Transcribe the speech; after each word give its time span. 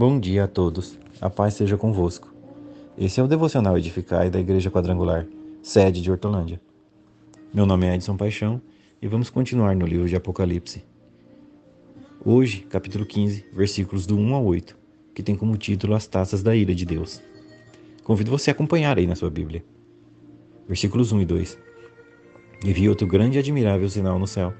Bom 0.00 0.18
dia 0.18 0.44
a 0.44 0.48
todos. 0.48 0.98
A 1.20 1.28
paz 1.28 1.52
seja 1.52 1.76
convosco. 1.76 2.32
Esse 2.96 3.20
é 3.20 3.22
o 3.22 3.26
Devocional 3.26 3.76
Edificai 3.76 4.30
da 4.30 4.40
Igreja 4.40 4.70
Quadrangular, 4.70 5.26
sede 5.62 6.00
de 6.00 6.10
Hortolândia. 6.10 6.58
Meu 7.52 7.66
nome 7.66 7.86
é 7.86 7.96
Edson 7.96 8.16
Paixão 8.16 8.62
e 9.02 9.06
vamos 9.06 9.28
continuar 9.28 9.76
no 9.76 9.84
livro 9.84 10.08
de 10.08 10.16
Apocalipse. 10.16 10.82
Hoje, 12.24 12.60
capítulo 12.60 13.04
15, 13.04 13.44
versículos 13.52 14.06
do 14.06 14.16
1 14.16 14.34
ao 14.36 14.42
8, 14.42 14.74
que 15.14 15.22
tem 15.22 15.36
como 15.36 15.58
título 15.58 15.94
As 15.94 16.06
Taças 16.06 16.42
da 16.42 16.56
Ira 16.56 16.74
de 16.74 16.86
Deus. 16.86 17.20
Convido 18.02 18.30
você 18.30 18.48
a 18.48 18.54
acompanhar 18.54 18.96
aí 18.96 19.06
na 19.06 19.14
sua 19.14 19.28
Bíblia. 19.28 19.62
Versículos 20.66 21.12
1 21.12 21.20
e 21.20 21.26
2. 21.26 21.58
E 22.64 22.72
vi 22.72 22.88
outro 22.88 23.06
grande 23.06 23.36
e 23.36 23.38
admirável 23.38 23.90
sinal 23.90 24.18
no 24.18 24.26
céu: 24.26 24.54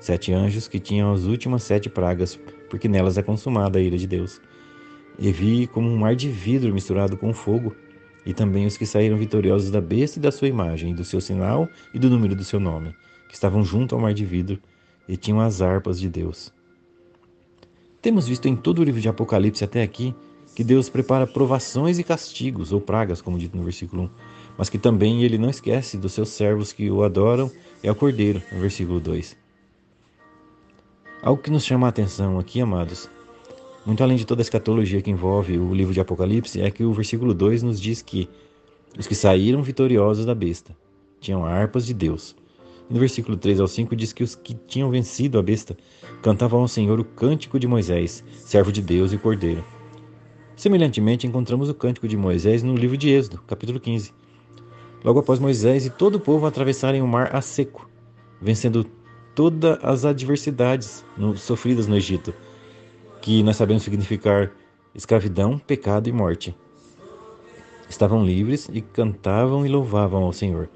sete 0.00 0.32
anjos 0.32 0.66
que 0.66 0.80
tinham 0.80 1.12
as 1.12 1.24
últimas 1.24 1.64
sete 1.64 1.90
pragas, 1.90 2.40
porque 2.70 2.88
nelas 2.88 3.18
é 3.18 3.22
consumada 3.22 3.78
a 3.78 3.82
ira 3.82 3.98
de 3.98 4.06
Deus 4.06 4.40
e 5.18 5.32
vi 5.32 5.66
como 5.66 5.88
um 5.88 5.96
mar 5.96 6.14
de 6.14 6.28
vidro 6.28 6.72
misturado 6.72 7.16
com 7.16 7.32
fogo, 7.32 7.74
e 8.24 8.34
também 8.34 8.66
os 8.66 8.76
que 8.76 8.84
saíram 8.84 9.16
vitoriosos 9.16 9.70
da 9.70 9.80
besta 9.80 10.18
e 10.18 10.22
da 10.22 10.32
sua 10.32 10.48
imagem, 10.48 10.90
e 10.90 10.94
do 10.94 11.04
seu 11.04 11.20
sinal 11.20 11.68
e 11.94 11.98
do 11.98 12.10
número 12.10 12.34
do 12.34 12.44
seu 12.44 12.58
nome, 12.58 12.94
que 13.28 13.34
estavam 13.34 13.64
junto 13.64 13.94
ao 13.94 14.00
mar 14.00 14.12
de 14.12 14.24
vidro 14.24 14.58
e 15.08 15.16
tinham 15.16 15.40
as 15.40 15.62
harpas 15.62 16.00
de 16.00 16.08
Deus. 16.08 16.52
Temos 18.02 18.26
visto 18.26 18.46
em 18.46 18.56
todo 18.56 18.80
o 18.80 18.84
livro 18.84 19.00
de 19.00 19.08
Apocalipse 19.08 19.64
até 19.64 19.82
aqui 19.82 20.14
que 20.54 20.64
Deus 20.64 20.88
prepara 20.88 21.26
provações 21.26 21.98
e 21.98 22.04
castigos, 22.04 22.72
ou 22.72 22.80
pragas, 22.80 23.20
como 23.20 23.38
dito 23.38 23.56
no 23.56 23.62
versículo 23.62 24.04
1, 24.04 24.10
mas 24.56 24.68
que 24.70 24.78
também 24.78 25.22
ele 25.22 25.36
não 25.36 25.50
esquece 25.50 25.98
dos 25.98 26.12
seus 26.12 26.30
servos 26.30 26.72
que 26.72 26.90
o 26.90 27.02
adoram 27.02 27.50
e 27.82 27.88
ao 27.88 27.94
Cordeiro, 27.94 28.42
no 28.50 28.60
versículo 28.60 28.98
2. 28.98 29.36
Algo 31.22 31.42
que 31.42 31.50
nos 31.50 31.64
chama 31.64 31.86
a 31.86 31.90
atenção 31.90 32.38
aqui, 32.38 32.60
amados, 32.60 33.10
muito 33.86 34.02
além 34.02 34.16
de 34.16 34.26
toda 34.26 34.40
a 34.40 34.42
escatologia 34.42 35.00
que 35.00 35.10
envolve 35.10 35.56
o 35.56 35.72
livro 35.72 35.94
de 35.94 36.00
Apocalipse, 36.00 36.60
é 36.60 36.70
que 36.72 36.82
o 36.84 36.92
versículo 36.92 37.32
2 37.32 37.62
nos 37.62 37.80
diz 37.80 38.02
que 38.02 38.28
os 38.98 39.06
que 39.06 39.14
saíram 39.14 39.62
vitoriosos 39.62 40.26
da 40.26 40.34
besta 40.34 40.76
tinham 41.20 41.46
harpas 41.46 41.86
de 41.86 41.94
Deus. 41.94 42.34
E 42.90 42.94
no 42.94 42.98
versículo 42.98 43.36
3 43.36 43.60
ao 43.60 43.68
5 43.68 43.94
diz 43.94 44.12
que 44.12 44.24
os 44.24 44.34
que 44.34 44.54
tinham 44.54 44.90
vencido 44.90 45.38
a 45.38 45.42
besta 45.42 45.76
cantavam 46.20 46.60
ao 46.60 46.68
Senhor 46.68 46.98
o 46.98 47.04
cântico 47.04 47.60
de 47.60 47.68
Moisés, 47.68 48.24
servo 48.34 48.72
de 48.72 48.82
Deus 48.82 49.12
e 49.12 49.18
cordeiro. 49.18 49.64
Semelhantemente, 50.56 51.26
encontramos 51.26 51.68
o 51.68 51.74
cântico 51.74 52.08
de 52.08 52.16
Moisés 52.16 52.64
no 52.64 52.74
livro 52.74 52.96
de 52.96 53.10
Êxodo, 53.10 53.40
capítulo 53.46 53.78
15. 53.78 54.12
Logo 55.04 55.20
após 55.20 55.38
Moisés 55.38 55.86
e 55.86 55.90
todo 55.90 56.16
o 56.16 56.20
povo 56.20 56.46
atravessarem 56.46 57.02
o 57.02 57.06
mar 57.06 57.36
a 57.36 57.40
seco, 57.40 57.88
vencendo 58.40 58.84
todas 59.34 59.78
as 59.84 60.04
adversidades 60.04 61.04
sofridas 61.36 61.86
no 61.86 61.96
Egito, 61.96 62.34
que 63.26 63.42
nós 63.42 63.56
sabemos 63.56 63.82
significar 63.82 64.52
escravidão, 64.94 65.58
pecado 65.58 66.08
e 66.08 66.12
morte. 66.12 66.54
Estavam 67.88 68.24
livres 68.24 68.70
e 68.72 68.80
cantavam 68.80 69.66
e 69.66 69.68
louvavam 69.68 70.22
ao 70.22 70.32
Senhor, 70.32 70.68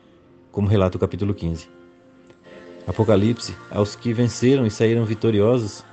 como 0.50 0.66
relata 0.66 0.96
o 0.96 1.00
capítulo 1.00 1.32
15. 1.32 1.68
Apocalipse, 2.88 3.54
aos 3.70 3.94
que 3.94 4.12
venceram 4.12 4.66
e 4.66 4.70
saíram 4.70 5.04
vitoriosos 5.04 5.84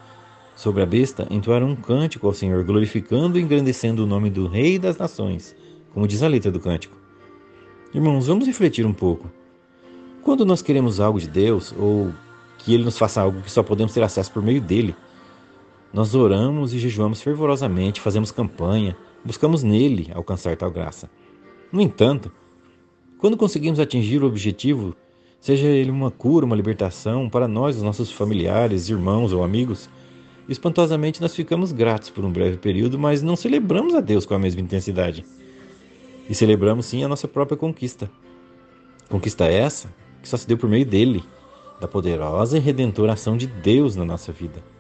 sobre 0.56 0.82
a 0.82 0.86
besta, 0.88 1.28
entoaram 1.30 1.68
um 1.68 1.76
cântico 1.76 2.26
ao 2.26 2.34
Senhor, 2.34 2.64
glorificando 2.64 3.38
e 3.38 3.42
engrandecendo 3.44 4.04
o 4.04 4.08
nome 4.08 4.32
do 4.32 4.48
Rei 4.48 4.80
das 4.80 4.98
Nações, 4.98 5.56
como 5.94 6.08
diz 6.08 6.24
a 6.24 6.28
letra 6.28 6.52
do 6.52 6.60
cântico. 6.60 6.98
Irmãos, 7.94 8.26
vamos 8.26 8.48
refletir 8.48 8.84
um 8.84 8.94
pouco. 8.94 9.30
Quando 10.24 10.44
nós 10.44 10.64
queremos 10.64 11.00
algo 11.00 11.20
de 11.20 11.30
Deus, 11.30 11.72
ou 11.78 12.12
que 12.58 12.74
Ele 12.74 12.84
nos 12.84 12.98
faça 12.98 13.22
algo 13.22 13.44
que 13.44 13.52
só 13.52 13.62
podemos 13.62 13.94
ter 13.94 14.02
acesso 14.02 14.32
por 14.32 14.42
meio 14.42 14.60
dele, 14.60 14.96
nós 15.98 16.14
oramos 16.14 16.76
e 16.76 16.78
jejuamos 16.78 17.24
fervorosamente, 17.24 18.00
fazemos 18.00 18.32
campanha, 18.32 18.96
buscamos 19.26 19.64
nele 19.64 20.12
alcançar 20.14 20.56
tal 20.56 20.70
graça. 20.70 21.10
No 21.72 21.82
entanto, 21.82 22.32
quando 23.18 23.36
conseguimos 23.36 23.80
atingir 23.80 24.22
o 24.22 24.28
objetivo, 24.28 24.96
seja 25.42 25.66
ele 25.66 25.90
uma 25.90 26.12
cura, 26.12 26.46
uma 26.46 26.56
libertação, 26.56 27.28
para 27.28 27.48
nós, 27.48 27.78
os 27.78 27.82
nossos 27.82 28.12
familiares, 28.12 28.90
irmãos 28.90 29.34
ou 29.34 29.44
amigos, 29.44 29.90
espantosamente 30.48 31.20
nós 31.20 31.34
ficamos 31.34 31.72
gratos 31.72 32.12
por 32.12 32.24
um 32.24 32.32
breve 32.32 32.58
período, 32.58 33.00
mas 33.00 33.24
não 33.24 33.36
celebramos 33.36 33.96
a 33.96 34.00
Deus 34.00 34.24
com 34.24 34.36
a 34.36 34.40
mesma 34.40 34.62
intensidade. 34.62 35.26
E 36.30 36.36
celebramos 36.36 36.86
sim 36.86 37.04
a 37.04 37.08
nossa 37.08 37.28
própria 37.28 37.58
conquista. 37.58 38.08
Conquista 39.10 39.46
essa 39.46 39.92
que 40.22 40.30
só 40.30 40.38
se 40.38 40.48
deu 40.48 40.60
por 40.60 40.70
meio 40.70 40.86
dele, 40.86 41.24
da 41.82 41.88
poderosa 41.88 42.56
e 42.56 42.62
redentora 42.62 43.14
ação 43.14 43.36
de 43.36 43.48
Deus 43.48 43.96
na 43.96 44.06
nossa 44.06 44.32
vida. 44.32 44.77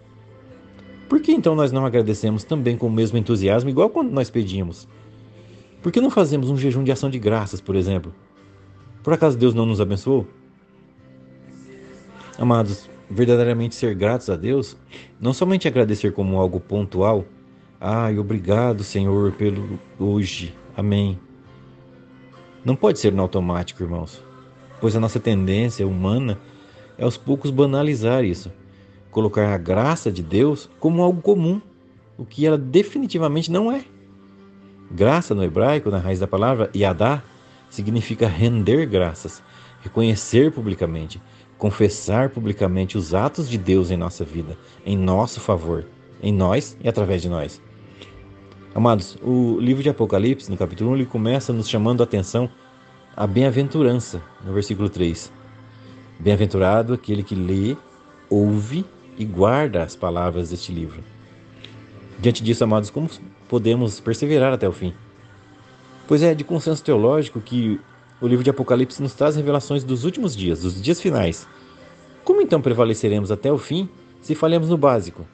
Por 1.07 1.22
que 1.22 1.31
então 1.31 1.56
nós 1.56 1.72
não 1.72 1.85
agradecemos 1.85 2.44
também 2.44 2.78
com 2.78 2.88
o 2.88 2.91
mesmo 2.91 3.18
entusiasmo, 3.18 3.69
igual 3.69 3.90
quando 3.90 4.12
nós 4.12 4.29
pedimos? 4.29 4.88
Por 5.81 5.91
que 5.91 6.01
não 6.01 6.09
fazemos 6.09 6.50
um 6.50 6.57
jejum 6.57 6.84
de 6.84 6.91
ação 6.91 7.09
de 7.09 7.18
graças, 7.18 7.62
por 7.62 7.75
exemplo? 7.75 8.13
Por 9.03 9.13
acaso 9.13 9.38
Deus 9.38 9.53
não 9.53 9.66
nos 9.66 9.79
abençoou? 9.79 10.28
Amados, 12.38 12.90
verdadeiramente 13.09 13.73
ser 13.73 13.96
gratos 13.96 14.29
a 14.29 14.35
Deus, 14.35 14.75
não 15.19 15.34
somente 15.34 15.67
agradecer 15.67 16.12
como 16.12 16.40
algo 16.40 16.59
pontual, 16.59 17.25
ai, 17.79 18.19
obrigado, 18.19 18.84
Senhor, 18.84 19.31
pelo 19.31 19.79
hoje, 19.97 20.53
amém. 20.75 21.17
Não 22.66 22.75
pode 22.75 23.00
ser 23.00 23.13
no 23.13 23.22
automático, 23.22 23.81
irmãos, 23.81 24.22
pois 24.81 24.94
a 24.94 25.00
nossa 25.00 25.22
tendência 25.22 25.88
humana 25.88 26.38
é 26.97 27.03
aos 27.06 27.16
poucos 27.16 27.50
banalizar 27.50 28.25
isso 28.25 28.51
colocar 29.17 29.51
a 29.51 29.57
graça 29.57 30.11
de 30.11 30.22
Deus 30.22 30.69
como 30.79 31.01
algo 31.01 31.23
comum, 31.23 31.59
o 32.19 32.23
que 32.23 32.45
ela 32.45 32.55
definitivamente 32.55 33.51
não 33.51 33.72
é. 33.72 33.83
Graça 34.91 35.33
no 35.33 35.44
hebraico, 35.44 35.89
na 35.89 35.97
raiz 35.97 36.19
da 36.19 36.28
palavra 36.28 36.69
yadá, 36.75 37.23
significa 37.67 38.28
render 38.28 38.85
graças, 38.85 39.41
reconhecer 39.81 40.51
publicamente, 40.51 41.19
confessar 41.57 42.29
publicamente 42.29 42.95
os 42.95 43.16
atos 43.16 43.50
de 43.50 43.57
Deus 43.57 43.89
em 43.89 43.97
nossa 43.97 44.23
vida, 44.23 44.55
em 44.85 44.95
nosso 44.95 45.39
favor, 45.39 45.84
em 46.22 46.31
nós 46.31 46.78
e 46.79 46.88
através 46.88 47.19
de 47.23 47.28
nós. 47.28 47.59
Amados, 48.75 49.17
o 49.23 49.59
livro 49.59 49.81
de 49.81 49.89
Apocalipse, 49.89 50.51
no 50.51 50.57
capítulo 50.57 50.91
1, 50.91 50.95
ele 50.95 51.05
começa 51.07 51.51
nos 51.51 51.67
chamando 51.67 52.01
a 52.01 52.03
atenção 52.03 52.47
à 53.16 53.25
bem-aventurança, 53.25 54.22
no 54.45 54.53
versículo 54.53 54.89
3. 54.89 55.34
Bem-aventurado 56.19 56.94
aquele 56.94 57.23
que 57.23 57.34
lê, 57.34 57.75
ouve 58.29 58.85
e 59.17 59.25
guarda 59.25 59.83
as 59.83 59.95
palavras 59.95 60.50
deste 60.50 60.72
livro. 60.72 61.03
Diante 62.19 62.44
disso, 62.44 62.63
amados, 62.63 62.89
como 62.89 63.09
podemos 63.47 64.00
perseverar 64.00 64.53
até 64.53 64.67
o 64.67 64.72
fim? 64.72 64.94
Pois 66.07 66.23
é 66.23 66.33
de 66.33 66.44
consenso 66.44 66.83
teológico 66.83 67.41
que 67.41 67.79
o 68.22 68.28
livro 68.28 68.44
de 68.44 68.50
Apocalipse 68.50 69.01
nos 69.01 69.13
traz 69.13 69.35
revelações 69.35 69.83
dos 69.83 70.03
últimos 70.03 70.35
dias, 70.35 70.61
dos 70.61 70.81
dias 70.81 71.00
finais. 71.00 71.47
Como 72.23 72.41
então 72.41 72.61
prevaleceremos 72.61 73.31
até 73.31 73.51
o 73.51 73.57
fim 73.57 73.89
se 74.22 74.33
falhamos 74.35 74.69
no 74.69 74.78
básico, 74.78 75.25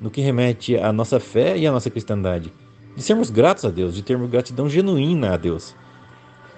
no 0.00 0.10
que 0.10 0.20
remete 0.20 0.76
à 0.76 0.92
nossa 0.92 1.20
fé 1.20 1.56
e 1.56 1.66
à 1.66 1.72
nossa 1.72 1.90
cristandade? 1.90 2.52
De 2.96 3.02
sermos 3.02 3.30
gratos 3.30 3.64
a 3.64 3.70
Deus, 3.70 3.94
de 3.94 4.02
termos 4.02 4.30
gratidão 4.30 4.68
genuína 4.68 5.34
a 5.34 5.36
Deus. 5.36 5.74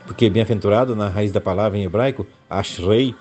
Porque 0.07 0.31
bem-aventurado, 0.31 0.95
na 0.95 1.09
raiz 1.09 1.33
da 1.33 1.41
palavra 1.41 1.79
em 1.79 1.85
hebraico, 1.85 2.27
ashrei, 2.49 3.15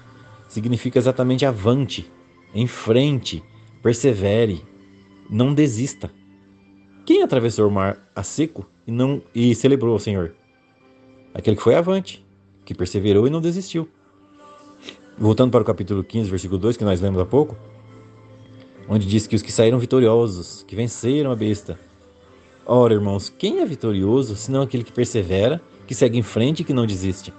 significa 0.48 1.00
exatamente 1.00 1.46
avante, 1.46 2.10
em 2.56 2.66
frente, 2.68 3.44
persevere, 3.84 4.64
não 5.30 5.54
desista. 5.54 6.10
Quem 7.06 7.22
atravessou 7.22 7.68
o 7.68 7.72
mar 7.72 8.10
a 8.16 8.24
seco 8.24 8.66
e 8.88 8.92
não 8.92 9.22
e 9.36 9.54
celebrou 9.54 9.92
ao 9.92 10.00
Senhor? 10.00 10.34
Aquele 11.34 11.58
que 11.58 11.62
foi 11.62 11.76
avante, 11.76 12.26
que 12.64 12.74
perseverou 12.74 13.28
e 13.28 13.30
não 13.30 13.42
desistiu. 13.42 13.90
Voltando 15.18 15.52
para 15.52 15.62
o 15.62 15.66
capítulo 15.66 16.02
15, 16.02 16.30
versículo 16.30 16.58
2, 16.58 16.78
que 16.78 16.86
nós 16.86 17.02
lemos 17.02 17.20
há 17.20 17.26
pouco, 17.26 17.58
onde 18.88 19.06
diz 19.06 19.28
que 19.28 19.36
os 19.36 19.42
que 19.42 19.52
saíram 19.52 19.78
vitoriosos, 19.78 20.64
que 20.64 20.78
venceram 20.78 21.32
a 21.32 21.36
besta. 21.36 21.78
Ora, 22.66 22.94
irmãos, 22.94 23.28
quem 23.28 23.60
é 23.60 23.66
vitorioso 23.66 24.34
senão 24.38 24.62
aquele 24.62 24.84
que 24.84 24.94
persevera, 24.94 25.62
que 25.86 25.94
segue 25.94 26.18
em 26.18 26.24
frente 26.24 26.62
e 26.62 26.64
que 26.64 26.74
não 26.74 26.88
desiste? 26.88 27.34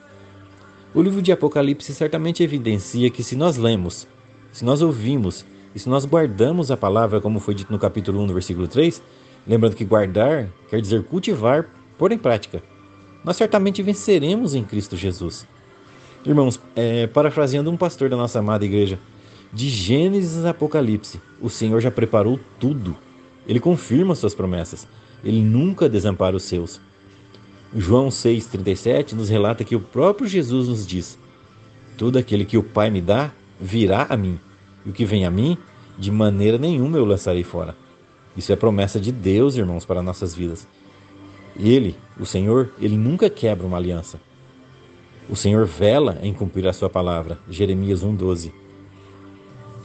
O 0.94 1.00
livro 1.00 1.22
de 1.22 1.32
Apocalipse 1.32 1.94
certamente 1.94 2.42
evidencia 2.42 3.10
que 3.10 3.22
se 3.22 3.34
nós 3.34 3.56
lemos 3.56 4.06
se 4.56 4.64
nós 4.64 4.80
ouvimos 4.80 5.44
e 5.74 5.78
se 5.78 5.86
nós 5.86 6.06
guardamos 6.06 6.70
a 6.70 6.78
palavra, 6.78 7.20
como 7.20 7.38
foi 7.38 7.54
dito 7.54 7.70
no 7.70 7.78
capítulo 7.78 8.22
1, 8.22 8.26
no 8.26 8.32
versículo 8.32 8.66
3, 8.66 9.02
lembrando 9.46 9.76
que 9.76 9.84
guardar 9.84 10.48
quer 10.70 10.80
dizer 10.80 11.04
cultivar, 11.04 11.68
pôr 11.98 12.10
em 12.10 12.16
prática, 12.16 12.62
nós 13.22 13.36
certamente 13.36 13.82
venceremos 13.82 14.54
em 14.54 14.64
Cristo 14.64 14.96
Jesus. 14.96 15.46
Irmãos, 16.24 16.58
é, 16.74 17.06
parafraseando 17.06 17.70
um 17.70 17.76
pastor 17.76 18.08
da 18.08 18.16
nossa 18.16 18.38
amada 18.38 18.64
igreja, 18.64 18.98
de 19.52 19.68
Gênesis 19.68 20.42
a 20.46 20.50
Apocalipse, 20.50 21.20
o 21.38 21.50
Senhor 21.50 21.78
já 21.82 21.90
preparou 21.90 22.40
tudo. 22.58 22.96
Ele 23.46 23.60
confirma 23.60 24.14
suas 24.14 24.34
promessas. 24.34 24.88
Ele 25.22 25.42
nunca 25.42 25.86
desampara 25.86 26.34
os 26.34 26.44
seus. 26.44 26.80
João 27.74 28.08
6,37 28.08 29.12
nos 29.12 29.28
relata 29.28 29.64
que 29.64 29.76
o 29.76 29.80
próprio 29.80 30.26
Jesus 30.26 30.66
nos 30.66 30.86
diz: 30.86 31.18
Todo 31.98 32.18
aquele 32.18 32.46
que 32.46 32.56
o 32.56 32.62
Pai 32.62 32.88
me 32.88 33.02
dá 33.02 33.30
virá 33.60 34.06
a 34.08 34.16
mim, 34.16 34.38
e 34.86 34.90
o 34.90 34.92
que 34.92 35.04
vem 35.04 35.26
a 35.26 35.30
mim, 35.30 35.58
de 35.98 36.12
maneira 36.12 36.56
nenhuma 36.56 36.96
eu 36.96 37.04
lançarei 37.04 37.42
fora. 37.42 37.76
Isso 38.36 38.52
é 38.52 38.56
promessa 38.56 39.00
de 39.00 39.10
Deus, 39.10 39.56
irmãos, 39.56 39.84
para 39.84 40.02
nossas 40.02 40.34
vidas. 40.34 40.66
Ele, 41.58 41.96
o 42.18 42.24
Senhor, 42.24 42.72
ele 42.78 42.96
nunca 42.96 43.28
quebra 43.28 43.66
uma 43.66 43.78
aliança. 43.78 44.20
O 45.28 45.34
Senhor 45.34 45.66
vela 45.66 46.18
em 46.22 46.32
cumprir 46.32 46.68
a 46.68 46.72
sua 46.72 46.88
palavra. 46.88 47.38
Jeremias 47.48 48.04
1:12. 48.04 48.52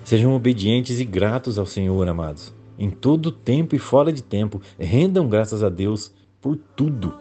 Sejam 0.03 0.35
obedientes 0.35 0.99
e 0.99 1.05
gratos 1.05 1.57
ao 1.57 1.65
Senhor, 1.65 2.07
amados. 2.07 2.53
Em 2.77 2.89
todo 2.89 3.31
tempo 3.31 3.75
e 3.75 3.79
fora 3.79 4.11
de 4.11 4.21
tempo, 4.21 4.61
rendam 4.77 5.27
graças 5.27 5.63
a 5.63 5.69
Deus 5.69 6.11
por 6.39 6.57
tudo. 6.75 7.17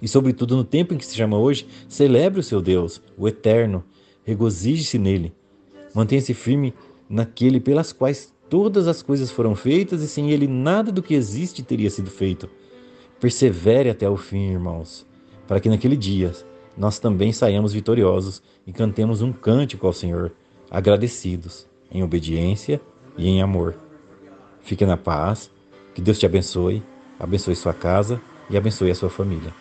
E 0.00 0.06
sobretudo 0.06 0.56
no 0.56 0.64
tempo 0.64 0.94
em 0.94 0.98
que 0.98 1.04
se 1.04 1.16
chama 1.16 1.36
hoje, 1.36 1.66
celebre 1.88 2.40
o 2.40 2.44
seu 2.44 2.62
Deus, 2.62 3.02
o 3.16 3.26
eterno. 3.26 3.84
Regozije-se 4.24 4.98
nele. 4.98 5.34
Mantenha-se 5.94 6.34
firme 6.34 6.74
naquele 7.08 7.60
pelas 7.60 7.92
quais 7.92 8.32
todas 8.48 8.88
as 8.88 9.02
coisas 9.02 9.30
foram 9.30 9.54
feitas 9.54 10.02
e 10.02 10.08
sem 10.08 10.30
ele 10.30 10.46
nada 10.46 10.90
do 10.90 11.02
que 11.02 11.14
existe 11.14 11.62
teria 11.62 11.90
sido 11.90 12.10
feito. 12.10 12.48
Persevere 13.20 13.90
até 13.90 14.08
o 14.08 14.16
fim, 14.16 14.50
irmãos, 14.50 15.06
para 15.46 15.60
que 15.60 15.68
naquele 15.68 15.96
dia 15.96 16.32
nós 16.76 16.98
também 16.98 17.32
saiamos 17.32 17.72
vitoriosos 17.72 18.42
e 18.66 18.72
cantemos 18.72 19.22
um 19.22 19.32
cântico 19.32 19.86
ao 19.86 19.92
Senhor, 19.92 20.32
agradecidos, 20.70 21.66
em 21.90 22.02
obediência 22.02 22.80
e 23.16 23.28
em 23.28 23.42
amor. 23.42 23.74
Fique 24.60 24.86
na 24.86 24.96
paz, 24.96 25.50
que 25.94 26.00
Deus 26.00 26.18
te 26.18 26.26
abençoe, 26.26 26.82
abençoe 27.18 27.56
sua 27.56 27.74
casa 27.74 28.20
e 28.48 28.56
abençoe 28.56 28.90
a 28.90 28.94
sua 28.94 29.10
família. 29.10 29.52